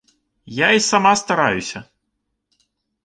Я 0.45 0.71
й 0.71 0.79
сама 0.79 1.15
стараюся. 1.15 1.83